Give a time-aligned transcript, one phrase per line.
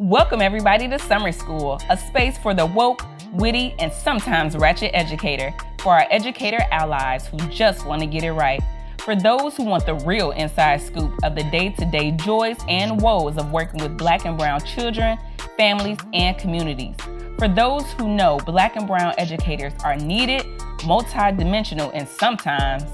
[0.00, 3.02] Welcome, everybody, to Summer School, a space for the woke,
[3.34, 8.32] witty, and sometimes ratchet educator, for our educator allies who just want to get it
[8.32, 8.62] right,
[9.00, 12.98] for those who want the real inside scoop of the day to day joys and
[13.02, 15.18] woes of working with black and brown children,
[15.58, 16.96] families, and communities,
[17.38, 20.46] for those who know black and brown educators are needed,
[20.78, 22.84] multidimensional, and sometimes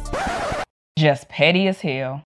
[0.98, 2.25] just petty as hell.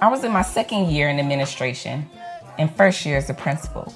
[0.00, 2.08] I was in my second year in administration
[2.58, 3.94] and first year as a principal.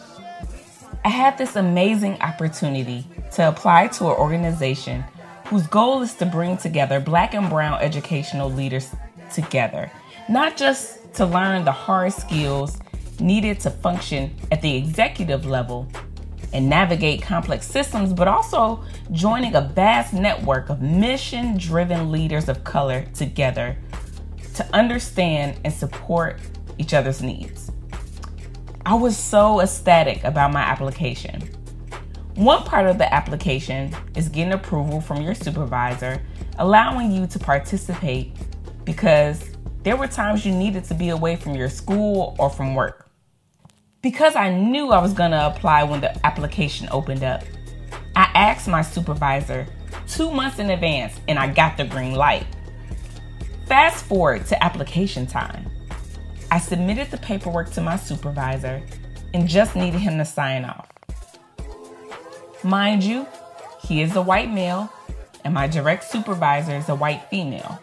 [1.03, 5.03] I had this amazing opportunity to apply to an organization
[5.47, 8.95] whose goal is to bring together black and brown educational leaders
[9.33, 9.91] together
[10.29, 12.79] not just to learn the hard skills
[13.19, 15.89] needed to function at the executive level
[16.53, 22.63] and navigate complex systems, but also joining a vast network of mission driven leaders of
[22.65, 23.77] color together
[24.55, 26.41] to understand and support
[26.79, 27.73] each other's needs.
[28.87, 31.43] I was so ecstatic about my application.
[32.35, 36.23] One part of the application is getting approval from your supervisor,
[36.59, 38.33] allowing you to participate
[38.89, 39.51] because
[39.83, 43.11] there were times you needed to be away from your school or from work.
[44.01, 47.43] Because I knew I was going to apply when the application opened up,
[48.17, 49.67] I asked my supervisor
[50.07, 52.47] two months in advance and I got the green light.
[53.67, 55.71] Fast forward to application time.
[56.51, 58.83] I submitted the paperwork to my supervisor
[59.35, 60.89] and just needed him to sign off.
[62.65, 63.27] Mind you,
[63.83, 64.91] he is a white male
[65.45, 67.79] and my direct supervisor is a white female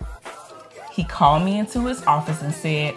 [0.95, 2.95] he called me into his office and said,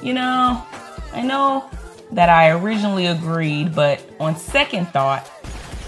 [0.00, 0.64] You know,
[1.12, 1.68] I know
[2.12, 5.28] that I originally agreed, but on second thought,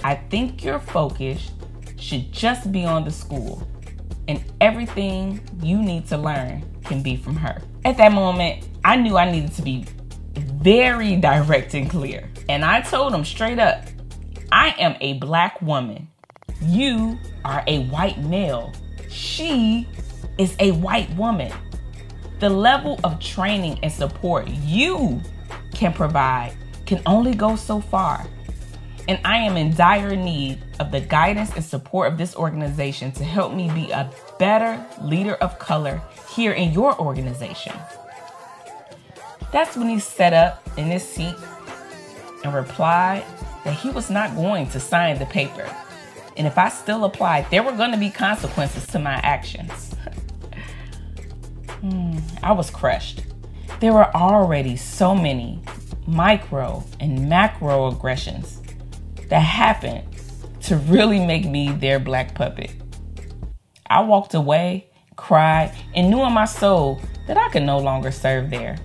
[0.03, 1.51] I think your focus
[1.97, 3.67] should just be on the school,
[4.27, 7.63] and everything you need to learn can be from her.
[7.85, 9.87] At that moment, I knew I needed to be
[10.35, 12.29] very direct and clear.
[12.49, 13.85] And I told him straight up
[14.51, 16.09] I am a black woman.
[16.61, 18.73] You are a white male.
[19.09, 19.87] She
[20.39, 21.53] is a white woman.
[22.41, 25.21] The level of training and support you
[25.73, 26.55] can provide
[26.87, 28.27] can only go so far.
[29.07, 33.25] And I am in dire need of the guidance and support of this organization to
[33.25, 36.03] help me be a better leader of color
[36.35, 37.75] here in your organization.
[39.53, 41.35] That's when he sat up in his seat
[42.45, 43.25] and replied
[43.65, 45.69] that he was not going to sign the paper.
[46.37, 49.95] And if I still applied, there were going to be consequences to my actions.
[51.85, 53.25] Hmm, I was crushed.
[53.81, 55.61] There were already so many
[56.07, 58.63] micro and macro aggressions
[59.29, 60.03] that happened
[60.63, 62.73] to really make me their black puppet.
[63.91, 68.49] I walked away, cried, and knew in my soul that I could no longer serve
[68.49, 68.79] there.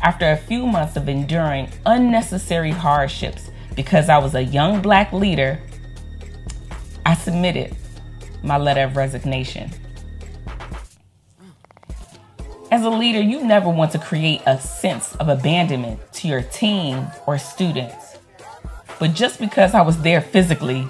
[0.00, 5.60] After a few months of enduring unnecessary hardships because I was a young black leader,
[7.06, 7.76] I submitted
[8.42, 9.70] my letter of resignation.
[12.72, 17.06] As a leader, you never want to create a sense of abandonment to your team
[17.26, 18.16] or students.
[18.98, 20.88] But just because I was there physically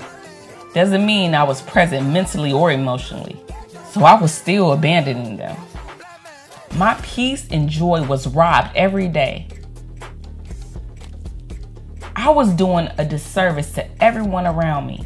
[0.74, 3.36] doesn't mean I was present mentally or emotionally.
[3.90, 5.56] So I was still abandoning them.
[6.76, 9.48] My peace and joy was robbed every day.
[12.14, 15.04] I was doing a disservice to everyone around me.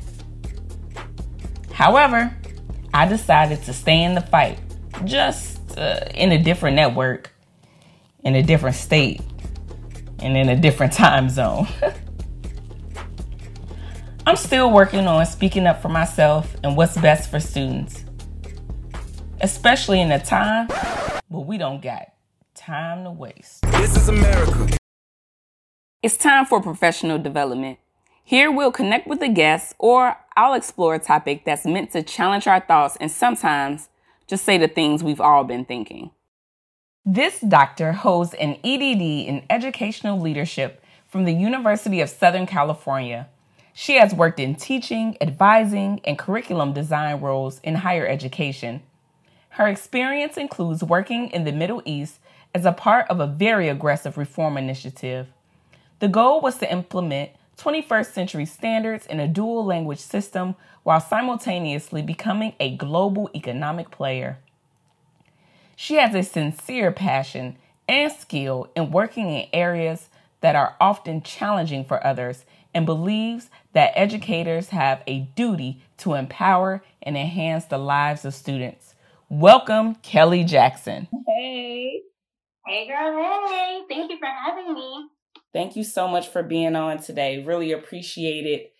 [1.72, 2.36] However,
[2.92, 4.58] I decided to stay in the fight
[5.04, 7.32] just uh, in a different network,
[8.24, 9.20] in a different state,
[10.20, 11.66] and in a different time zone.
[14.26, 18.04] I'm still working on speaking up for myself and what's best for students,
[19.40, 20.68] especially in a time
[21.28, 22.12] where we don't got
[22.54, 23.62] time to waste.
[23.70, 24.76] This is America.
[26.02, 27.78] It's time for professional development.
[28.24, 32.48] Here we'll connect with a guest or I'll explore a topic that's meant to challenge
[32.48, 33.88] our thoughts and sometimes
[34.26, 36.10] just say the things we've all been thinking.
[37.04, 43.28] This doctor holds an EDD in educational leadership from the University of Southern California.
[43.72, 48.82] She has worked in teaching, advising, and curriculum design roles in higher education.
[49.50, 52.18] Her experience includes working in the Middle East
[52.54, 55.28] as a part of a very aggressive reform initiative.
[56.00, 60.56] The goal was to implement 21st century standards in a dual language system
[60.86, 64.38] while simultaneously becoming a global economic player.
[65.74, 67.56] She has a sincere passion
[67.88, 70.08] and skill in working in areas
[70.42, 76.84] that are often challenging for others and believes that educators have a duty to empower
[77.02, 78.94] and enhance the lives of students.
[79.28, 81.08] Welcome, Kelly Jackson.
[81.26, 82.02] Hey.
[82.64, 83.48] Hey, girl.
[83.48, 83.82] Hey.
[83.88, 85.08] Thank you for having me.
[85.52, 87.42] Thank you so much for being on today.
[87.42, 88.72] Really appreciate it.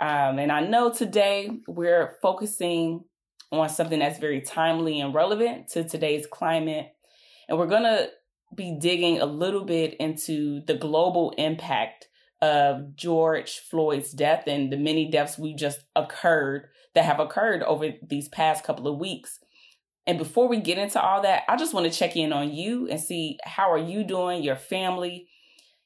[0.00, 3.04] Um, and I know today we're focusing
[3.50, 6.88] on something that's very timely and relevant to today's climate.
[7.48, 8.10] And we're going to
[8.54, 12.08] be digging a little bit into the global impact
[12.40, 17.90] of George Floyd's death and the many deaths we just occurred that have occurred over
[18.08, 19.40] these past couple of weeks.
[20.06, 22.88] And before we get into all that, I just want to check in on you
[22.88, 25.28] and see how are you doing, your family.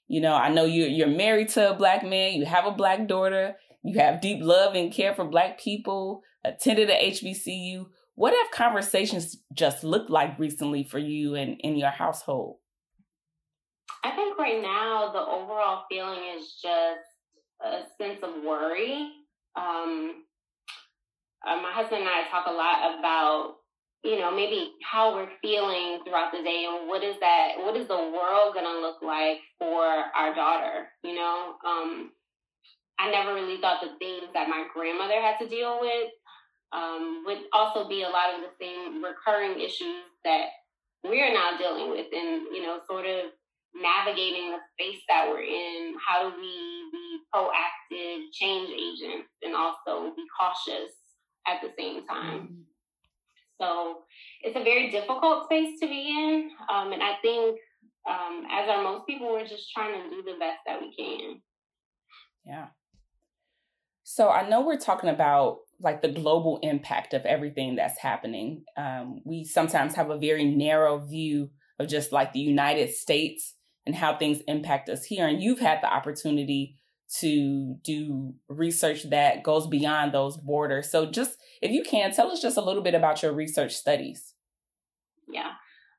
[0.07, 3.09] You know, I know you're you're married to a black man, you have a black
[3.09, 7.87] daughter, you have deep love and care for black people, attended a HBCU.
[8.15, 12.59] What have conversations just looked like recently for you and in your household?
[14.05, 17.01] I think right now the overall feeling is just
[17.65, 19.09] a sense of worry.
[19.57, 20.25] Um,
[21.47, 23.57] uh, my husband and I talk a lot about,
[24.05, 27.89] you know, maybe how we're feeling throughout the day and what is that, what is
[27.89, 31.55] the world going to look like for our daughter, you know?
[31.67, 32.11] Um,
[32.99, 36.11] I never really thought the things that my grandmother had to deal with
[36.73, 40.47] um, would also be a lot of the same recurring issues that
[41.05, 43.31] we're now dealing with and, you know, sort of
[43.75, 45.95] navigating the space that we're in.
[46.07, 50.93] How do we be proactive change agents and also be cautious
[51.47, 52.41] at the same time?
[52.41, 52.63] Mm-hmm.
[53.61, 54.03] So
[54.43, 56.51] it's a very difficult space to be in.
[56.73, 57.59] Um, and I think,
[58.09, 61.41] um, as are most people, we're just trying to do the best that we can.
[62.45, 62.67] Yeah.
[64.15, 68.63] So I know we're talking about like the global impact of everything that's happening.
[68.77, 71.49] Um, we sometimes have a very narrow view
[71.79, 73.55] of just like the United States
[73.87, 75.27] and how things impact us here.
[75.27, 76.77] And you've had the opportunity
[77.21, 80.91] to do research that goes beyond those borders.
[80.91, 84.35] So, just if you can, tell us just a little bit about your research studies.
[85.27, 85.53] Yeah.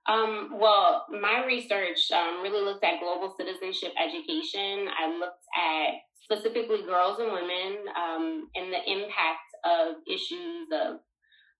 [0.07, 4.87] Um, well, my research um, really looked at global citizenship education.
[4.99, 5.93] I looked at
[6.23, 10.99] specifically girls and women um, and the impact of issues of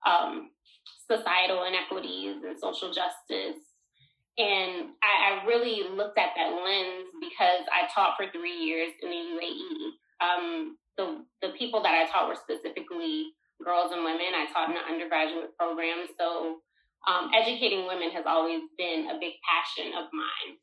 [0.05, 0.49] um,
[1.07, 3.61] societal inequities and social justice
[4.37, 9.09] and I, I, really looked at that lens because I taught for three years in
[9.09, 9.93] the UAE.
[10.25, 13.29] Um, the the people that I taught were specifically
[13.63, 14.33] girls and women.
[14.33, 16.65] I taught in an undergraduate program, so
[17.05, 20.57] um, educating women has always been a big passion of mine.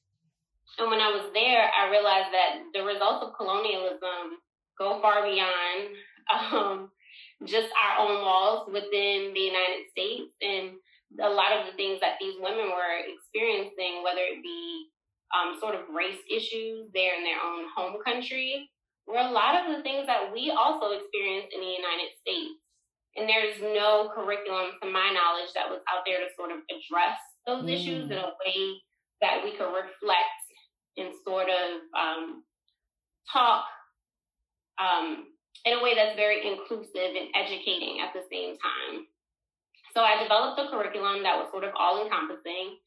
[0.79, 4.41] And when I was there, I realized that the results of colonialism
[4.79, 5.81] go far beyond
[6.53, 6.91] um,
[7.45, 10.77] just our own walls within the United States and
[11.19, 14.87] a lot of the things that these women were experiencing, whether it be
[15.35, 18.71] um, sort of race issues there in their own home country,
[19.07, 22.55] were a lot of the things that we also experienced in the United States.
[23.19, 27.19] And there's no curriculum, to my knowledge, that was out there to sort of address
[27.43, 27.75] those mm.
[27.75, 28.59] issues in a way
[29.21, 30.40] that we could reflect
[31.01, 32.45] and sort of um,
[33.33, 33.65] talk
[34.79, 35.25] um,
[35.65, 39.07] in a way that's very inclusive and educating at the same time.
[39.95, 42.79] So I developed a curriculum that was sort of all encompassing.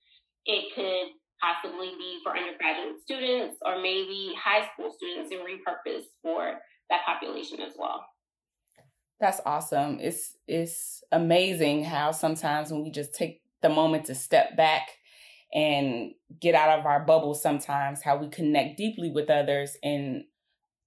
[0.45, 6.59] It could possibly be for undergraduate students or maybe high school students and repurposed for
[6.89, 8.05] that population as well.
[9.19, 9.99] That's awesome.
[10.01, 14.89] It's it's amazing how sometimes when we just take the moment to step back
[15.53, 20.23] and get out of our bubble sometimes how we connect deeply with others and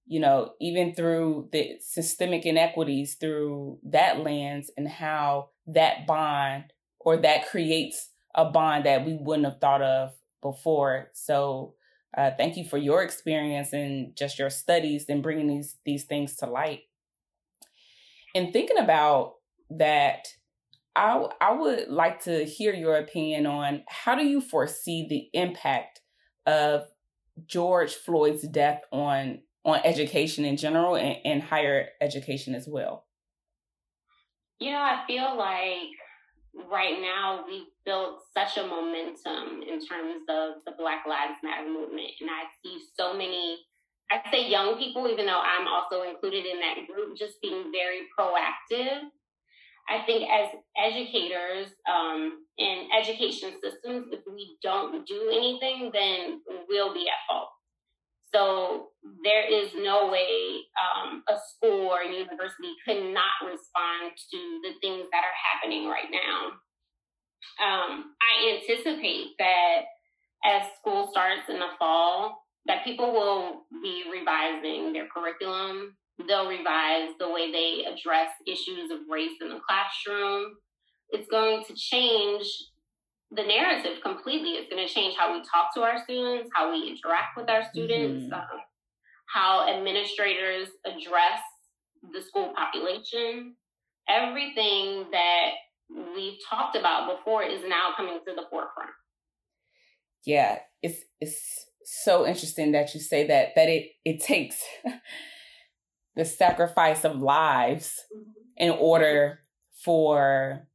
[0.05, 6.65] you know even through the systemic inequities through that lens and how that bond
[6.99, 11.09] or that creates a bond that we wouldn't have thought of before.
[11.13, 11.73] So
[12.17, 16.35] uh, thank you for your experience and just your studies and bringing these these things
[16.37, 16.81] to light.
[18.35, 19.35] And thinking about
[19.71, 20.27] that,
[20.97, 26.01] I I would like to hear your opinion on how do you foresee the impact
[26.45, 26.87] of
[27.45, 33.05] George Floyd's death on on education in general and, and higher education as well.
[34.59, 35.91] You know, I feel like
[36.71, 42.09] right now we've built such a momentum in terms of the Black Lives Matter movement.
[42.21, 43.59] And I see so many,
[44.09, 48.07] I say young people, even though I'm also included in that group, just being very
[48.17, 49.01] proactive.
[49.89, 56.93] I think as educators um, in education systems, if we don't do anything, then we'll
[56.93, 57.49] be at fault.
[58.33, 58.89] So
[59.23, 64.73] there is no way um, a school or a university could not respond to the
[64.81, 66.51] things that are happening right now.
[67.63, 69.83] Um, I anticipate that
[70.43, 75.95] as school starts in the fall, that people will be revising their curriculum.
[76.25, 80.55] They'll revise the way they address issues of race in the classroom.
[81.11, 82.47] It's going to change
[83.31, 84.51] the narrative completely.
[84.51, 87.63] It's going to change how we talk to our students, how we interact with our
[87.69, 88.33] students, mm-hmm.
[88.33, 88.59] um,
[89.33, 91.39] how administrators address
[92.13, 93.55] the school population.
[94.09, 95.51] Everything that
[96.15, 98.91] we've talked about before is now coming to the forefront.
[100.25, 104.61] Yeah, it's it's so interesting that you say that that it it takes
[106.17, 108.31] the sacrifice of lives mm-hmm.
[108.57, 109.39] in order
[109.83, 110.67] for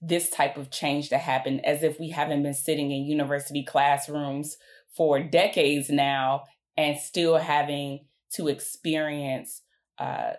[0.00, 4.56] this type of change to happen as if we haven't been sitting in university classrooms
[4.96, 6.44] for decades now
[6.76, 9.62] and still having to experience
[9.98, 10.32] uh,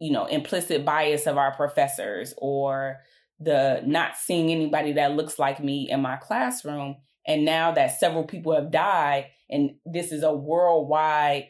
[0.00, 2.98] you know implicit bias of our professors or
[3.38, 8.24] the not seeing anybody that looks like me in my classroom and now that several
[8.24, 11.48] people have died and this is a worldwide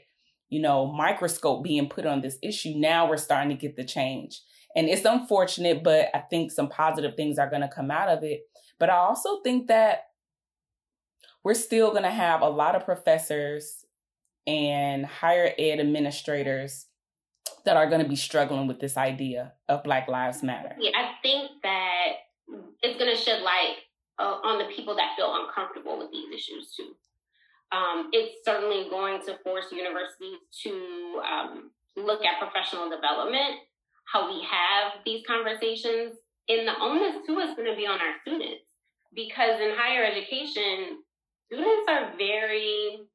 [0.51, 4.43] you know microscope being put on this issue now we're starting to get the change.
[4.77, 8.23] And it's unfortunate but i think some positive things are going to come out of
[8.23, 8.41] it.
[8.79, 10.05] But i also think that
[11.43, 13.85] we're still going to have a lot of professors
[14.47, 16.87] and higher ed administrators
[17.65, 20.75] that are going to be struggling with this idea of black lives matter.
[20.79, 22.07] Yeah i think that
[22.83, 23.77] it's going to shed light
[24.19, 26.95] uh, on the people that feel uncomfortable with these issues too
[27.73, 33.63] um, it's certainly going to force universities to um, look at professional development,
[34.13, 36.17] how we have these conversations.
[36.49, 38.67] And the onus too is going to be on our students
[39.15, 40.99] because in higher education,
[41.47, 43.07] students are very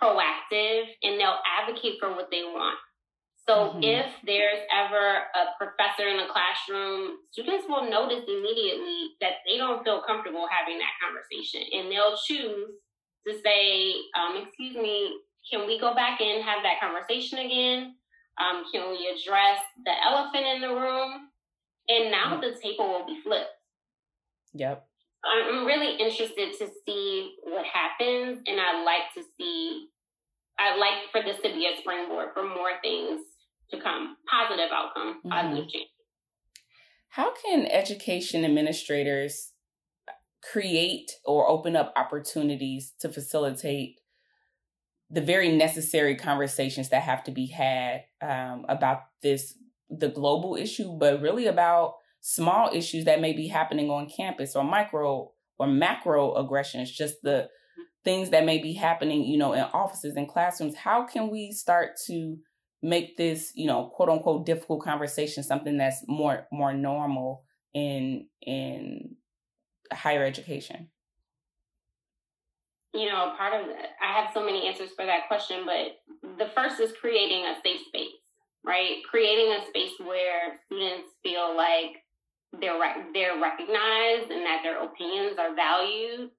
[0.00, 2.78] proactive and they'll advocate for what they want.
[3.46, 3.82] So mm-hmm.
[3.82, 9.84] if there's ever a professor in the classroom, students will notice immediately that they don't
[9.84, 12.70] feel comfortable having that conversation and they'll choose
[13.26, 17.94] to say, um, excuse me, can we go back and have that conversation again?
[18.40, 21.28] Um, can we address the elephant in the room?
[21.88, 22.40] And now mm-hmm.
[22.40, 23.50] the table will be flipped.
[24.54, 24.86] Yep.
[25.24, 29.88] I'm really interested to see what happens, and I'd like to see,
[30.58, 33.20] I'd like for this to be a springboard for more things
[33.70, 35.28] to come, positive outcome, mm-hmm.
[35.28, 35.88] positive change.
[37.10, 39.52] How can education administrators
[40.42, 44.00] create or open up opportunities to facilitate
[45.10, 49.54] the very necessary conversations that have to be had um, about this
[49.90, 54.62] the global issue but really about small issues that may be happening on campus or
[54.62, 57.48] micro or macro aggressions just the
[58.04, 60.74] things that may be happening you know in offices and classrooms.
[60.74, 62.36] How can we start to
[62.82, 67.44] make this you know quote unquote difficult conversation something that's more more normal
[67.74, 69.16] in in
[69.92, 70.88] higher education?
[72.92, 76.50] You know, part of that, I have so many answers for that question, but the
[76.54, 78.18] first is creating a safe space,
[78.64, 78.96] right?
[79.08, 82.02] Creating a space where students feel like
[82.60, 82.78] they're
[83.14, 86.30] they're recognized and that their opinions are valued,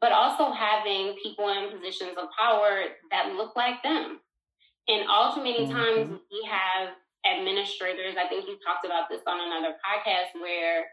[0.00, 4.18] but also having people in positions of power that look like them.
[4.88, 6.94] And all too many times we have
[7.26, 10.86] administrators, I think you talked about this on another podcast, where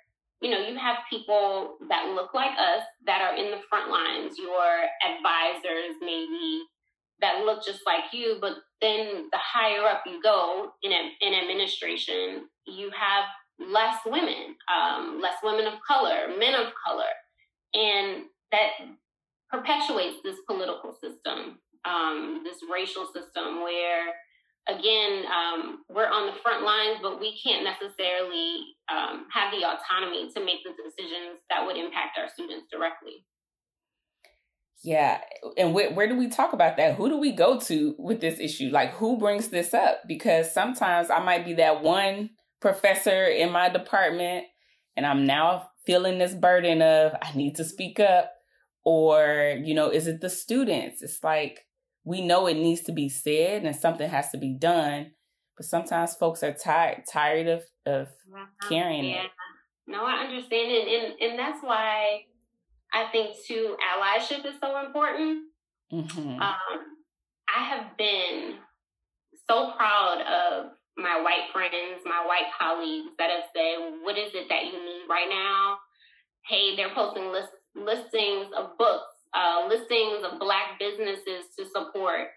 [0.43, 4.37] you know, you have people that look like us that are in the front lines,
[4.37, 6.63] your advisors maybe
[7.21, 12.49] that look just like you, but then the higher up you go in, in administration,
[12.67, 13.23] you have
[13.57, 17.13] less women, um, less women of color, men of color.
[17.73, 18.71] And that
[19.49, 24.11] perpetuates this political system, um, this racial system where
[24.67, 30.31] again, um, we're on the front lines, but we can't necessarily um, have the autonomy
[30.33, 33.25] to make the decisions that would impact our students directly.
[34.83, 35.21] Yeah.
[35.57, 36.95] And where, where do we talk about that?
[36.95, 38.69] Who do we go to with this issue?
[38.69, 40.01] Like, who brings this up?
[40.07, 44.45] Because sometimes I might be that one professor in my department
[44.95, 48.31] and I'm now feeling this burden of I need to speak up.
[48.85, 51.01] Or, you know, is it the students?
[51.01, 51.65] It's like,
[52.03, 55.11] we know it needs to be said and something has to be done
[55.55, 58.69] but sometimes folks are tired tired of of uh-huh.
[58.69, 59.23] carrying yeah.
[59.23, 59.31] it
[59.87, 62.21] no i understand it and and that's why
[62.93, 65.43] i think too allyship is so important
[65.91, 66.41] mm-hmm.
[66.41, 66.79] um,
[67.55, 68.55] i have been
[69.49, 74.47] so proud of my white friends my white colleagues that have said what is it
[74.49, 75.77] that you need right now
[76.47, 82.29] hey they're posting list, listings of books uh, listings of Black businesses to support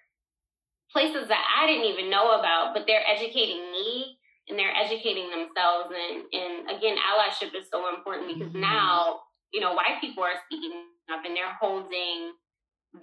[0.93, 4.17] places that I didn't even know about, but they're educating me
[4.49, 5.93] and they're educating themselves.
[5.93, 8.61] And, and again, allyship is so important because mm-hmm.
[8.61, 9.21] now
[9.53, 10.73] you know, white people are speaking
[11.13, 12.35] up and they're holding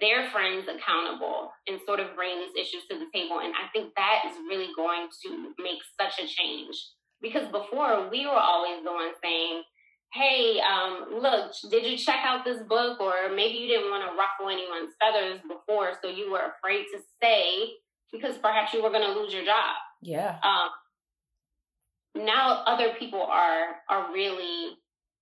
[0.00, 3.42] their friends accountable and sort of bring these issues to the table.
[3.42, 6.74] And I think that is really going to make such a change.
[7.22, 9.62] Because before we were always the ones saying,
[10.14, 13.00] hey, um, look, did you check out this book?
[13.00, 17.00] Or maybe you didn't want to ruffle anyone's feathers before, so you were afraid to
[17.20, 17.74] say
[18.12, 19.74] because perhaps you were going to lose your job.
[20.00, 20.38] Yeah.
[20.42, 20.70] Um,
[22.24, 24.76] now other people are are really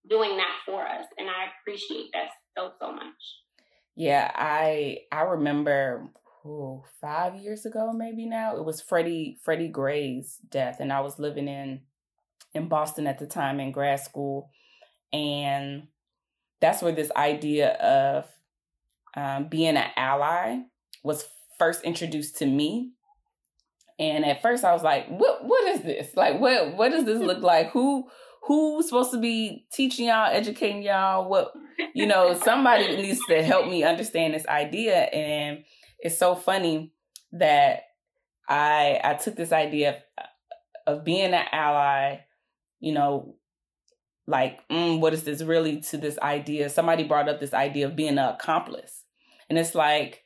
[0.08, 3.40] doing that for us, and I appreciate that so so much.
[3.96, 6.10] Yeah, I I remember
[6.44, 8.56] ooh, five years ago, maybe now.
[8.56, 11.80] It was Freddie Freddie Gray's death, and I was living in
[12.54, 14.50] in Boston at the time in grad school,
[15.12, 15.88] and
[16.60, 18.24] that's where this idea of
[19.16, 20.60] um, being an ally
[21.02, 21.26] was
[21.58, 22.92] first introduced to me.
[23.98, 25.44] And at first, I was like, "What?
[25.44, 26.16] What is this?
[26.16, 26.76] Like, what?
[26.76, 27.70] What does this look like?
[27.72, 28.08] Who?
[28.44, 31.28] Who's supposed to be teaching y'all, educating y'all?
[31.28, 31.52] What?
[31.94, 35.64] You know, somebody needs to help me understand this idea." And
[36.00, 36.92] it's so funny
[37.32, 37.82] that
[38.48, 39.90] I I took this idea
[40.86, 42.20] of, of being an ally,
[42.80, 43.36] you know,
[44.26, 46.70] like, mm, what is this really to this idea?
[46.70, 49.04] Somebody brought up this idea of being an accomplice.
[49.48, 50.22] And it's like,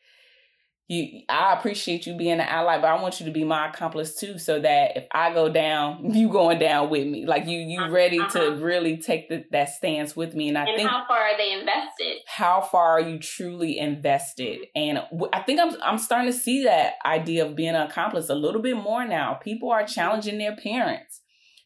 [0.89, 4.15] you I appreciate you being an ally, but I want you to be my accomplice
[4.15, 7.27] too, so that if I go down, you going down with me.
[7.27, 8.39] Like you you ready uh-huh.
[8.39, 10.49] to really take the, that stance with me.
[10.49, 12.19] And I and think how far are they invested?
[12.29, 14.61] How far are you truly invested?
[14.77, 18.37] And I think I'm I'm starting to see that idea of being an accomplice a
[18.37, 19.35] little bit more now.
[19.35, 21.23] People are challenging their parents.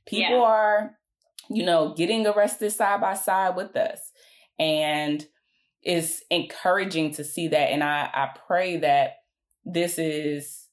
[0.06, 0.42] People yeah.
[0.42, 0.90] are,
[1.50, 4.12] you know, getting arrested side by side with us.
[4.58, 5.26] And
[5.82, 7.70] it's encouraging to see that.
[7.70, 9.16] And I, I pray that
[9.64, 10.66] this is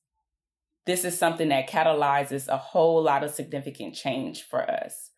[0.86, 5.12] this is something that catalyzes a whole lot of significant change for us.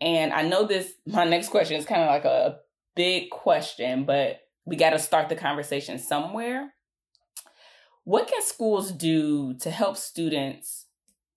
[0.00, 2.58] And i know this my next question is kind of like a
[2.94, 6.74] big question but we got to start the conversation somewhere.
[8.04, 10.86] What can schools do to help students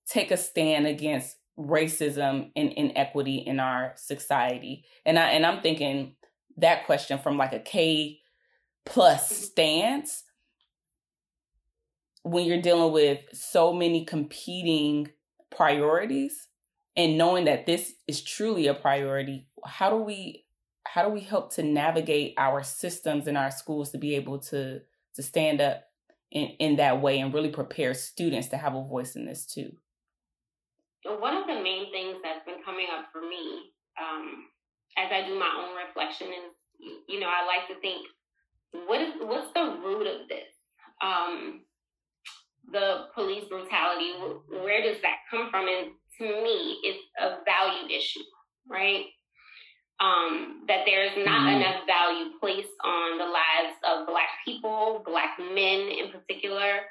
[0.06, 4.86] take a stand against racism and inequity in our society.
[5.06, 6.16] And i and i'm thinking
[6.58, 8.20] that question from like a K
[8.86, 10.24] plus stance
[12.24, 15.10] when you're dealing with so many competing
[15.50, 16.48] priorities
[16.96, 20.46] and knowing that this is truly a priority how do we
[20.84, 24.82] how do we help to navigate our systems and our schools to be able to
[25.16, 25.84] to stand up
[26.32, 29.72] in, in that way and really prepare students to have a voice in this too?
[31.04, 34.46] One of the main things that's been coming up for me um,
[35.12, 36.52] as I do my own reflection, and
[37.08, 38.08] you know, I like to think,
[38.88, 40.48] what is what's the root of this?
[41.04, 41.62] Um,
[42.72, 44.14] the police brutality.
[44.50, 45.68] Where does that come from?
[45.68, 48.24] And to me, it's a value issue,
[48.70, 49.06] right?
[50.00, 51.62] Um, that there's not mm-hmm.
[51.62, 56.82] enough value placed on the lives of Black people, Black men in particular.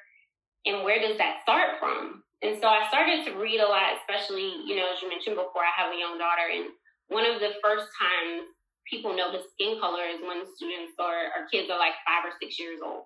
[0.67, 2.23] And where does that start from?
[2.43, 5.65] And so I started to read a lot, especially, you know, as you mentioned before,
[5.65, 6.71] I have a young daughter, and
[7.11, 8.47] one of the first times
[8.87, 12.59] people notice skin color is when students or, or kids are like five or six
[12.59, 13.05] years old.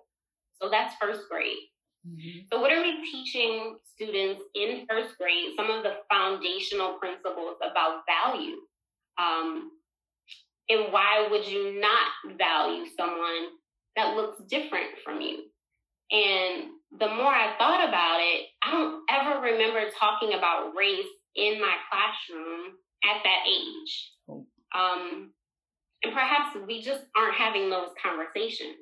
[0.61, 1.69] So that's first grade.
[2.07, 2.45] Mm-hmm.
[2.51, 5.53] So, what are we teaching students in first grade?
[5.57, 8.57] Some of the foundational principles about value.
[9.17, 9.71] Um,
[10.69, 13.57] and why would you not value someone
[13.95, 15.45] that looks different from you?
[16.11, 21.59] And the more I thought about it, I don't ever remember talking about race in
[21.59, 24.11] my classroom at that age.
[24.29, 24.45] Oh.
[24.75, 25.31] Um,
[26.03, 28.77] and perhaps we just aren't having those conversations.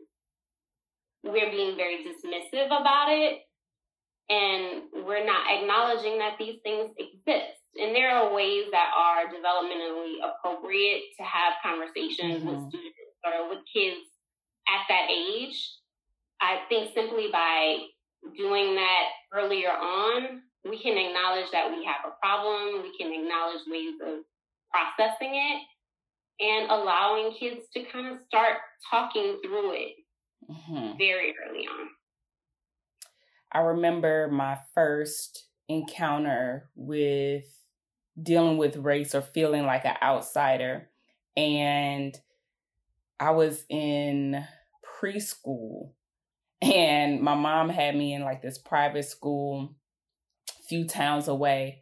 [1.23, 3.39] We're being very dismissive about it,
[4.29, 7.59] and we're not acknowledging that these things exist.
[7.79, 12.47] And there are ways that are developmentally appropriate to have conversations mm-hmm.
[12.47, 14.05] with students or with kids
[14.67, 15.71] at that age.
[16.41, 17.77] I think simply by
[18.37, 23.61] doing that earlier on, we can acknowledge that we have a problem, we can acknowledge
[23.67, 24.23] ways of
[24.71, 25.61] processing it,
[26.43, 28.57] and allowing kids to kind of start
[28.89, 29.93] talking through it
[30.49, 30.97] mm-hmm.
[30.97, 31.87] very early on.
[33.51, 37.45] I remember my first encounter with
[38.21, 40.89] dealing with race or feeling like an outsider.
[41.35, 42.15] And
[43.19, 44.43] I was in
[45.01, 45.91] preschool
[46.61, 49.75] and my mom had me in like this private school
[50.67, 51.81] few towns away,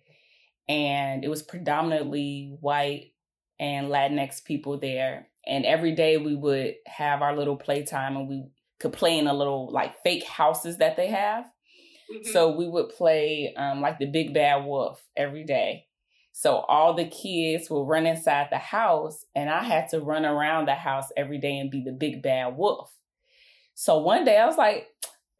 [0.68, 3.14] and it was predominantly white
[3.60, 5.28] and Latinx people there.
[5.46, 8.46] And every day we would have our little playtime and we
[8.80, 11.46] could play in a little like fake houses that they have.
[11.46, 12.32] Mm-hmm.
[12.32, 15.86] So we would play um, like the big bad wolf every day.
[16.34, 20.68] So all the kids would run inside the house, and I had to run around
[20.68, 22.92] the house every day and be the big bad wolf.
[23.76, 24.88] So one day I was like,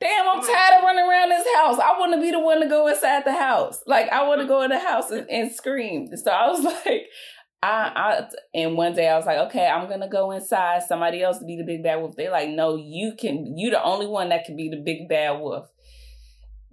[0.02, 1.80] damn, I'm tired of running around this house.
[1.80, 3.82] I want to be the one to go inside the house.
[3.86, 6.10] Like I want to go in the house and, and scream.
[6.18, 7.08] So I was like,
[7.64, 10.82] I, I, and one day I was like, okay, I'm gonna go inside.
[10.84, 12.16] Somebody else to be the big bad wolf.
[12.18, 13.58] They're like, no, you can.
[13.58, 15.68] You the only one that can be the big bad wolf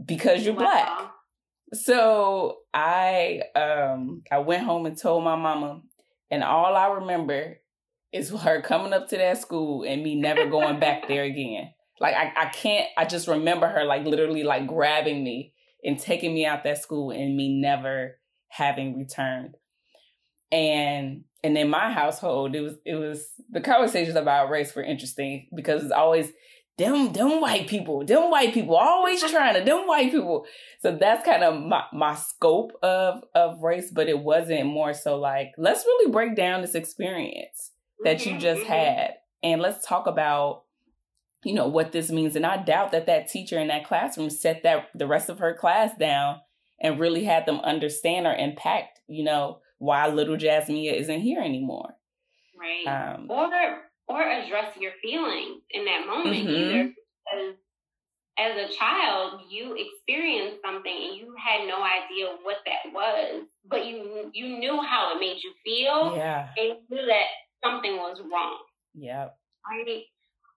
[0.03, 0.61] because you're wow.
[0.61, 1.11] black.
[1.75, 5.83] So I, um, I went home and told my mama,
[6.31, 7.59] and all I remember
[8.11, 11.73] is her coming up to that school and me never going back there again.
[12.01, 12.89] Like I, I can't.
[12.97, 17.11] I just remember her like literally like grabbing me and taking me out that school
[17.11, 19.57] and me never having returned.
[20.51, 25.49] And and in my household, it was it was the conversations about race were interesting
[25.55, 26.33] because it's always
[26.79, 30.47] them them white people, them white people, always trying to them white people.
[30.81, 35.19] So that's kind of my, my scope of of race, but it wasn't more so
[35.19, 37.73] like let's really break down this experience
[38.05, 38.73] that you just mm-hmm.
[38.73, 40.63] had and let's talk about
[41.45, 42.37] you know what this means.
[42.37, 45.55] And i doubt that that teacher in that classroom set that the rest of her
[45.55, 46.41] class down
[46.81, 51.95] and really had them understand or impact you know why little jasmine isn't here anymore.
[52.59, 53.15] Right.
[53.15, 53.49] Um, or
[54.09, 56.49] or address your feelings in that moment mm-hmm.
[56.49, 57.55] either because
[58.39, 63.87] as a child you experienced something and you had no idea what that was but
[63.87, 66.49] you you knew how it made you feel yeah.
[66.57, 67.27] and you knew that
[67.65, 68.59] something was wrong.
[68.95, 69.37] Yep.
[69.69, 70.03] Right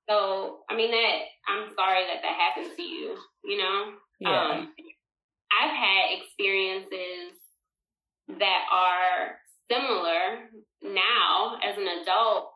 [0.09, 3.93] so, I mean, that I'm sorry that that happened to you, you know?
[4.19, 4.29] Yeah.
[4.29, 4.73] Um,
[5.51, 7.37] I've had experiences
[8.39, 9.37] that are
[9.69, 10.47] similar
[10.83, 12.51] now as an adult,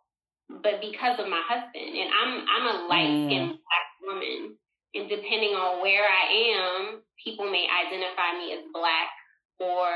[0.50, 1.96] but because of my husband.
[1.96, 3.64] And I'm I'm a light skinned mm.
[3.64, 4.58] black woman.
[4.96, 6.24] And depending on where I
[6.56, 9.12] am, people may identify me as black
[9.60, 9.92] or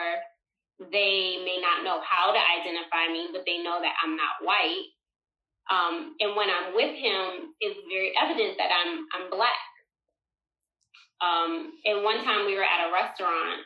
[0.91, 4.91] they may not know how to identify me, but they know that I'm not white.
[5.69, 9.69] Um, and when I'm with him, it's very evident that I'm I'm black.
[11.21, 13.61] Um, and one time we were at a restaurant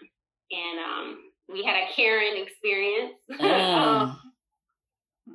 [0.52, 1.18] and um,
[1.50, 3.16] we had a Karen experience.
[3.34, 3.50] Mm.
[3.50, 4.20] um,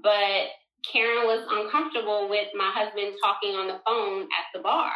[0.03, 0.53] but
[0.85, 4.93] Karen was uncomfortable with my husband talking on the phone at the bar,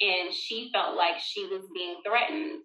[0.00, 2.62] and she felt like she was being threatened.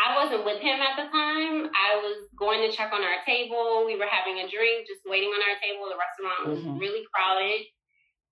[0.00, 1.68] I wasn't with him at the time.
[1.76, 3.84] I was going to check on our table.
[3.84, 5.92] We were having a drink, just waiting on our table.
[5.92, 6.80] The restaurant was mm-hmm.
[6.80, 7.68] really crowded.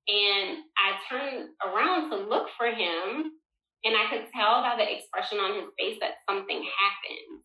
[0.09, 3.33] And I turned around to look for him,
[3.85, 7.44] and I could tell by the expression on his face that something happened.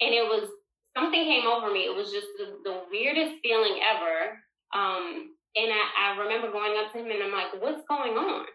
[0.00, 0.48] And it was
[0.96, 1.88] something came over me.
[1.88, 4.38] It was just the, the weirdest feeling ever.
[4.74, 8.46] Um, and I, I remember going up to him and I'm like, what's going on?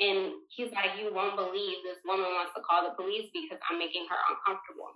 [0.00, 3.78] And he's like, you won't believe this woman wants to call the police because I'm
[3.78, 4.90] making her uncomfortable.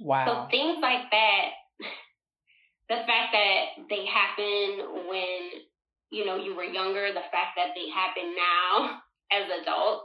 [0.00, 0.26] Wow.
[0.26, 1.46] So things like that,
[2.90, 5.64] the fact that they happen when
[6.12, 9.00] you know, you were younger, the fact that they happen now
[9.32, 10.04] as adults,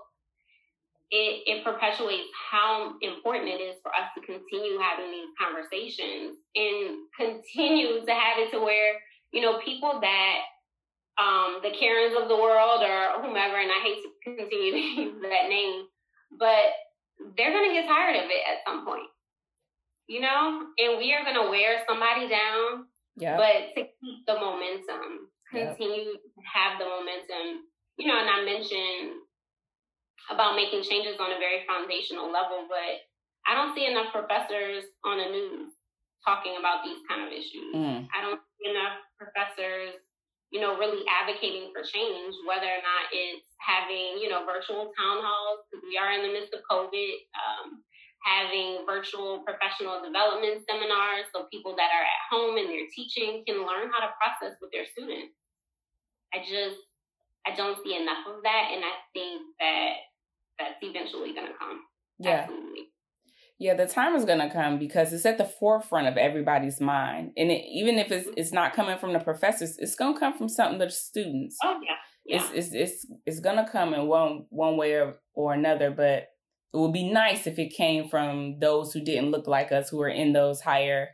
[1.12, 7.08] it, it perpetuates how important it is for us to continue having these conversations and
[7.16, 8.96] continue to have it to where,
[9.32, 10.40] you know, people that
[11.20, 15.22] um, the Karens of the world or whomever, and I hate to continue to use
[15.24, 15.88] that name,
[16.40, 16.72] but
[17.36, 19.08] they're going to get tired of it at some point,
[20.08, 22.88] you know, and we are going to wear somebody down.
[23.20, 23.36] Yeah.
[23.36, 26.22] But to keep the momentum, continue yep.
[26.22, 27.68] to have the momentum.
[27.98, 29.26] You know, and I mentioned
[30.30, 33.08] about making changes on a very foundational level, but
[33.48, 35.72] I don't see enough professors on the news
[36.26, 37.72] talking about these kind of issues.
[37.72, 38.08] Mm.
[38.12, 39.96] I don't see enough professors,
[40.52, 45.24] you know, really advocating for change, whether or not it's having, you know, virtual town
[45.24, 47.80] halls, because we are in the midst of COVID, um,
[48.28, 53.64] having virtual professional development seminars so people that are at home and they're teaching can
[53.64, 55.32] learn how to process with their students.
[56.36, 56.84] I just
[57.48, 59.92] I don't see enough of that and I think that
[60.60, 61.82] that's eventually gonna come.
[62.20, 62.44] Yeah.
[62.44, 62.92] Absolutely.
[63.60, 67.50] Yeah, the time is gonna come because it's at the forefront of everybody's mind, and
[67.50, 70.78] it, even if it's it's not coming from the professors, it's gonna come from something
[70.78, 71.58] the students.
[71.64, 72.44] Oh yeah, yeah.
[72.54, 76.28] It's, it's it's it's gonna come in one one way or, or another, but
[76.78, 80.00] it would be nice if it came from those who didn't look like us, who
[80.02, 81.10] are in those higher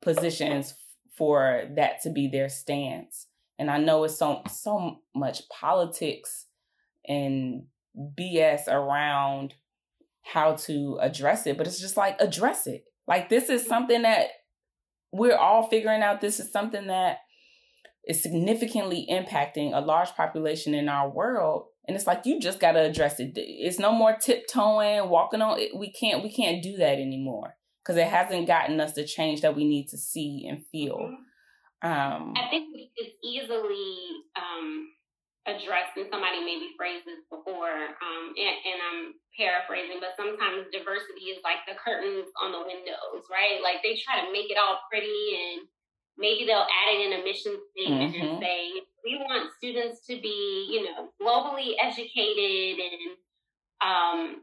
[0.00, 0.74] positions,
[1.16, 3.26] for that to be their stance.
[3.58, 6.46] And I know it's so so much politics
[7.08, 7.64] and
[7.98, 9.54] BS around
[10.22, 12.84] how to address it, but it's just like address it.
[13.08, 14.28] Like this is something that
[15.10, 16.20] we're all figuring out.
[16.20, 17.18] This is something that
[18.06, 22.72] is significantly impacting a large population in our world and it's like you just got
[22.72, 26.76] to address it it's no more tiptoeing walking on it we can't we can't do
[26.76, 27.54] that anymore
[27.88, 31.00] because it hasn't gotten us the change that we need to see and feel.
[31.00, 31.88] Mm-hmm.
[31.88, 33.88] Um, I think it's easily
[34.36, 34.92] um,
[35.48, 39.00] addressed, and somebody maybe phrased this before, um, and, and, I'm
[39.38, 43.62] paraphrasing, but sometimes diversity is like the curtains on the windows, right?
[43.62, 45.70] Like they try to make it all pretty, and
[46.18, 48.26] maybe they'll add it in a mission statement mm-hmm.
[48.26, 53.16] and say, we want students to be, you know, globally educated and
[53.80, 54.42] um,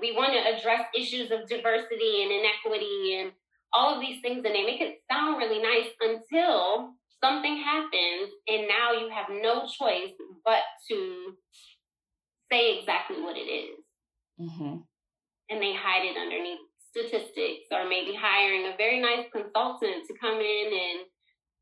[0.00, 3.32] we want to address issues of diversity and inequity and
[3.72, 8.68] all of these things and they make it sound really nice until something happens and
[8.68, 11.34] now you have no choice but to
[12.50, 13.78] say exactly what it is.
[14.40, 14.76] Mm-hmm.
[15.50, 20.38] And they hide it underneath statistics or maybe hiring a very nice consultant to come
[20.38, 21.00] in and,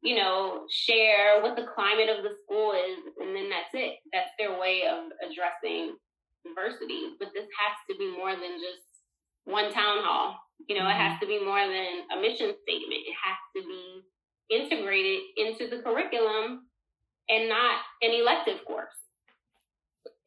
[0.03, 2.99] you know, share what the climate of the school is.
[3.19, 3.97] And then that's it.
[4.13, 5.97] That's their way of addressing
[6.45, 7.17] diversity.
[7.19, 8.87] But this has to be more than just
[9.45, 10.39] one town hall.
[10.69, 11.21] You know, it has mm-hmm.
[11.21, 13.03] to be more than a mission statement.
[13.07, 14.03] It has to be
[14.51, 16.67] integrated into the curriculum
[17.29, 18.95] and not an elective course.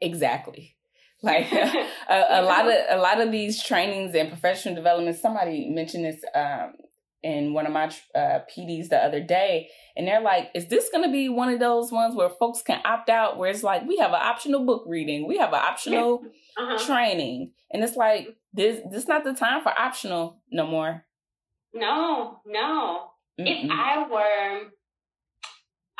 [0.01, 0.75] Exactly.
[1.21, 1.51] Like
[2.09, 5.17] a, a, lot of a lot of these trainings and professional development.
[5.17, 6.75] Somebody mentioned this um,
[7.21, 11.03] in one of my uh, PDs the other day, and they're like, "Is this going
[11.03, 13.37] to be one of those ones where folks can opt out?
[13.37, 16.21] Where it's like we have an optional book reading, we have an optional
[16.57, 16.85] uh-huh.
[16.85, 21.05] training, and it's like this this not the time for optional no more.
[21.73, 23.09] No, no.
[23.39, 23.65] Mm-mm.
[23.65, 24.67] If I were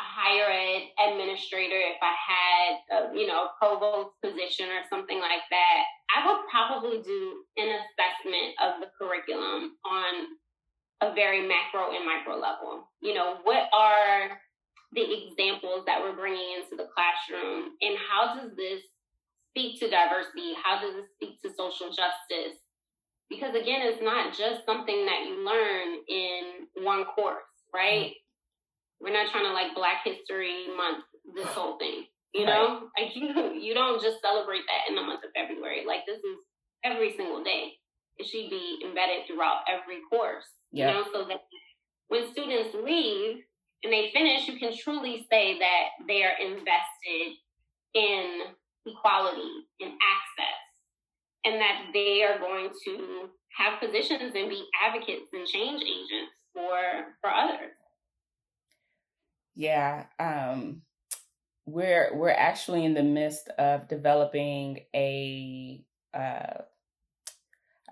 [0.00, 5.20] a higher ed administrator, if I had a, you know a provost position or something
[5.20, 5.82] like that,
[6.16, 10.12] I would probably do an assessment of the curriculum on
[11.02, 12.88] a very macro and micro level.
[13.00, 14.36] You know, what are
[14.92, 18.82] the examples that we're bringing into the classroom, and how does this
[19.50, 20.54] speak to diversity?
[20.62, 22.58] How does it speak to social justice?
[23.28, 28.12] Because again, it's not just something that you learn in one course, right?
[29.00, 32.04] We're not trying to like Black History Month this whole thing.
[32.34, 32.54] You right.
[32.54, 33.30] know, like you
[33.62, 35.84] you don't just celebrate that in the month of February.
[35.86, 36.36] Like this is
[36.84, 37.78] every single day.
[38.18, 40.44] It should be embedded throughout every course.
[40.72, 40.88] Yep.
[40.88, 41.40] You know, so that
[42.08, 43.38] when students leave
[43.82, 47.36] and they finish, you can truly say that they are invested
[47.94, 48.42] in
[48.86, 50.60] equality and access,
[51.44, 56.78] and that they are going to have positions and be advocates and change agents for
[57.20, 57.72] for others.
[59.54, 60.82] Yeah, um,
[61.66, 66.62] we're we're actually in the midst of developing a uh,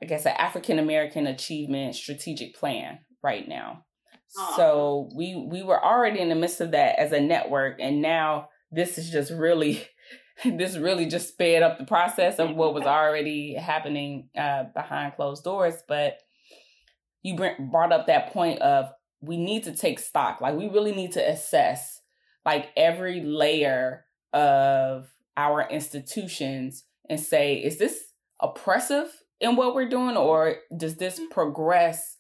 [0.03, 3.85] I guess an African American achievement strategic plan right now.
[4.57, 8.49] So we we were already in the midst of that as a network, and now
[8.71, 9.87] this is just really
[10.45, 15.45] this really just sped up the process of what was already happening uh, behind closed
[15.45, 15.75] doors.
[15.89, 16.19] But
[17.23, 17.37] you
[17.71, 20.41] brought up that point of we need to take stock.
[20.41, 22.01] Like we really need to assess
[22.45, 27.99] like every layer of our institutions and say, is this
[28.41, 31.29] oppressive in what we're doing, or does this mm-hmm.
[31.31, 32.17] progress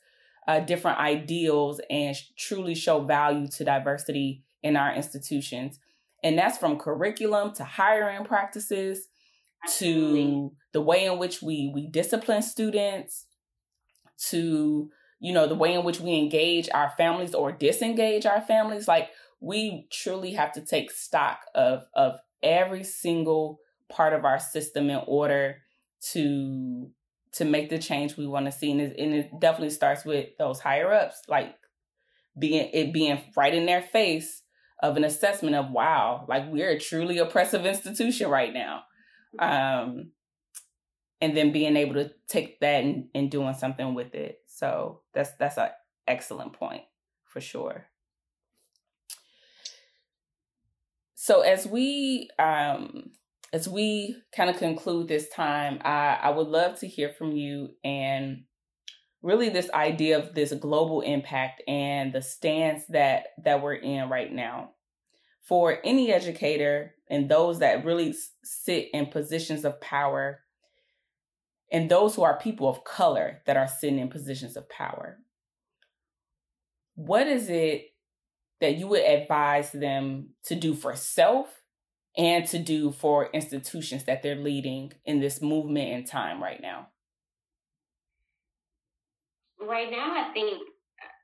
[0.46, 5.78] uh, different ideals and truly show value to diversity in our institutions?
[6.22, 9.09] And that's from curriculum to hiring practices
[9.64, 10.22] Absolutely.
[10.22, 13.26] to the way in which we we discipline students
[14.28, 18.87] to you know the way in which we engage our families or disengage our families
[18.87, 24.90] like we truly have to take stock of of every single part of our system
[24.90, 25.57] in order
[26.00, 26.90] to
[27.32, 30.28] to make the change we want to see and it, and it definitely starts with
[30.38, 31.54] those higher ups like
[32.38, 34.42] being it being right in their face
[34.80, 38.82] of an assessment of wow, like we're a truly oppressive institution right now.
[39.38, 40.12] Um,
[41.20, 44.38] and then being able to take that and, and doing something with it.
[44.46, 45.70] So that's that's an
[46.06, 46.82] excellent point
[47.24, 47.86] for sure.
[51.14, 53.10] So as we um
[53.52, 57.70] as we kind of conclude this time, I, I would love to hear from you
[57.82, 58.44] and
[59.22, 64.32] really this idea of this global impact and the stance that that we're in right
[64.32, 64.70] now.
[65.42, 70.40] For any educator and those that really sit in positions of power
[71.72, 75.18] and those who are people of color that are sitting in positions of power
[76.98, 77.94] what is it
[78.61, 81.58] that you would advise them to do for self
[82.18, 86.88] and to do for institutions that they're leading in this movement and time right now
[89.68, 90.62] right now, I think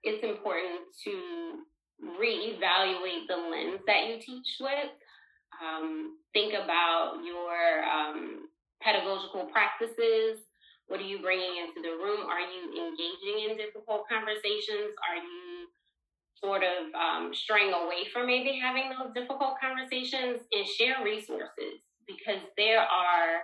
[0.05, 1.65] it's important to
[2.21, 4.93] reevaluate the lens that you teach with.
[5.63, 8.51] Um, think about your um,
[8.83, 10.45] pedagogical practices.
[10.87, 12.29] What are you bringing into the room?
[12.29, 14.93] Are you engaging in difficult conversations?
[15.09, 15.64] Are you
[16.45, 22.45] sort of um, straying away from maybe having those difficult conversations and share resources because
[22.61, 23.41] there are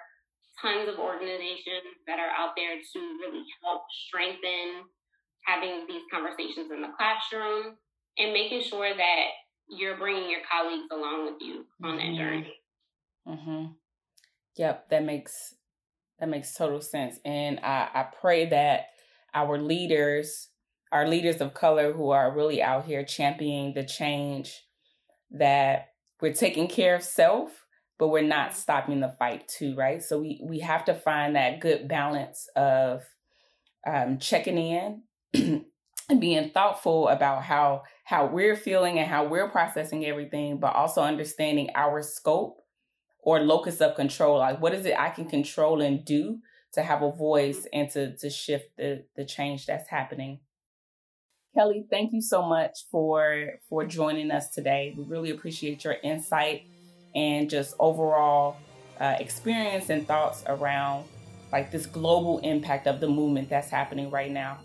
[0.61, 4.85] tons of organizations that are out there to really help strengthen
[5.47, 7.77] having these conversations in the classroom
[8.19, 9.25] and making sure that
[9.71, 12.19] you're bringing your colleagues along with you on that mm-hmm.
[12.19, 12.55] journey.
[13.27, 13.67] Mm-hmm.
[14.57, 15.55] Yep, that makes
[16.19, 18.89] that makes total sense, and I, I pray that
[19.33, 20.50] our leaders,
[20.93, 24.63] our leaders of color, who are really out here championing the change,
[25.31, 27.67] that we're taking care of self,
[27.99, 30.03] but we're not stopping the fight too, right?
[30.03, 33.03] So we we have to find that good balance of
[33.87, 35.03] um, checking in
[35.35, 41.03] and being thoughtful about how how we're feeling and how we're processing everything, but also
[41.03, 42.65] understanding our scope
[43.23, 44.39] or locus of control.
[44.39, 46.39] Like what is it I can control and do
[46.73, 50.41] to have a voice and to to shift the the change that's happening.
[51.55, 54.95] Kelly, thank you so much for for joining us today.
[54.97, 56.63] We really appreciate your insight
[57.15, 58.57] and just overall
[59.01, 61.07] uh, experience and thoughts around
[61.51, 64.59] like this global impact of the movement that's happening right now.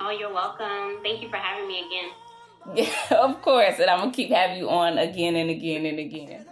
[0.00, 1.02] Oh, you're welcome.
[1.02, 2.86] Thank you for having me again.
[3.10, 3.78] Yeah, of course.
[3.78, 6.46] And I'm going to keep having you on again and again and again.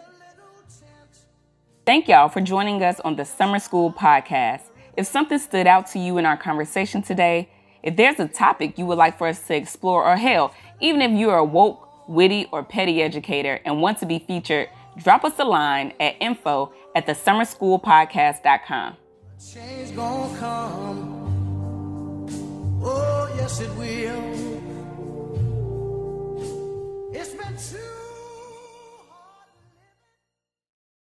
[1.86, 4.64] Thank y'all for joining us on the Summer School Podcast.
[4.98, 7.48] If something stood out to you in our conversation today,
[7.82, 11.10] if there's a topic you would like for us to explore, or hell, even if
[11.12, 15.44] you're a woke, witty, or petty educator and want to be featured, drop us a
[15.44, 18.96] line at info at the summerschoolpodcast.com.
[19.52, 21.18] Change gonna come.
[22.82, 24.57] Oh, yes, it will.